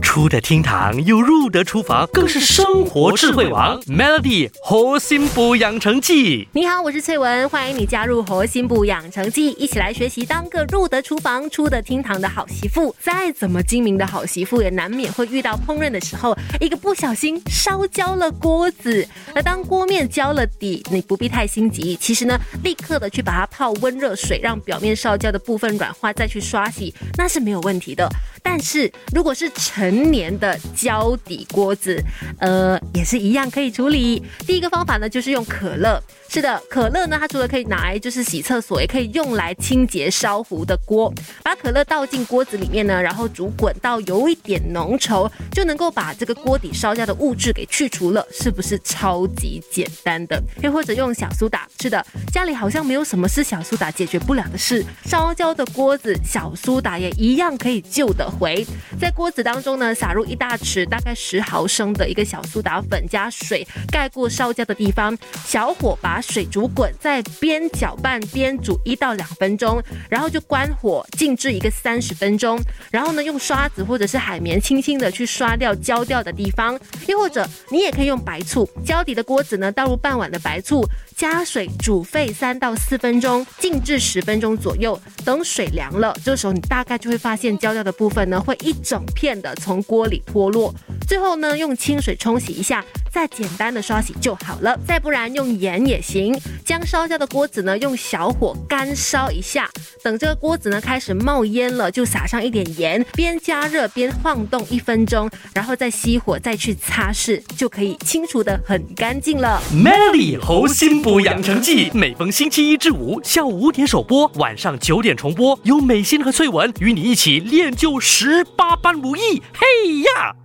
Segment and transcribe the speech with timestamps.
[0.00, 3.80] 出得厅堂又入得厨房，更是生活智慧王。
[3.82, 12.94] Melody 核心补养成记，你好，我是翠文，欢迎你加入核心补养成记，一起来学习当个入得厨房、出得厅堂的好媳妇。
[13.00, 19.06] 再怎么精明的好媳妇，也难免会遇到烹饪的时候，一个不小心烧焦了锅子。
[19.34, 28.08] 而当锅面焦了底，你不必太心急，其实呢，立刻的去把它泡温热水，让表面烧焦的部分软化，再去刷洗，那是没有问题的。
[28.52, 32.02] 但是如果是成年的胶底锅子，
[32.40, 34.20] 呃，也是一样可以处理。
[34.44, 36.02] 第一个方法呢，就是用可乐。
[36.28, 41.12] 是的，可乐呢，它除了可以拿来就是洗厕所，也可以用来清洁烧糊的锅。
[41.44, 50.40] 把可乐倒进锅子里面呢，然后煮滚到有一点浓稠，就能够把这个锅底烧焦的物质给去除了，是不是超级简单的？
[50.62, 54.84] 又或者用小苏打，是的，家里好像没有什么是小苏打解决不了的事。
[55.04, 58.66] 烧焦的锅子，小苏打也一样可以救得回。
[58.98, 66.18] 在锅子当中呢，撒入一大匙，大概十毫升的一个小苏打粉，加水盖过烧焦的地方，小火把。
[66.30, 72.56] 水煮滚，再边搅拌边煮一到两分钟，然后就关火静置一个三十分钟，
[72.88, 90.72] 然后呢用刷子或者是海绵轻轻的去刷掉焦掉的地方，又或者你也可以用白醋，胶底的锅子呢倒入半碗的白醋，加水煮沸三到四分钟，静置十分钟左右，等水凉了，这时候你大概就会发现焦掉的部分呢会一整片的从锅里脱落，
[91.06, 92.82] 最后呢用清水冲洗一下。
[93.12, 96.38] 再简单的刷洗就好了，再不然用盐也行。
[96.64, 99.68] 将烧焦的锅子呢，用小火干烧一下，
[100.02, 109.60] 等这个锅子呢开始冒烟了，就撒上一点盐，边加热边晃动一分钟，然后再熄火，再去擦拭，就可以清除的很干净了。
[109.72, 119.42] Melly 猴心补养成记，每逢星期一至五下午五点首播，晚上九点重播，有美心和翠文与你一起练就十八般武艺。
[119.52, 120.39] 嘿呀！